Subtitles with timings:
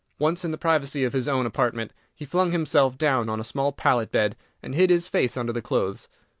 [0.17, 3.71] Once in the privacy of his own apartment, he flung himself down on a small
[3.71, 6.07] pallet bed, and hid his face under the clothes.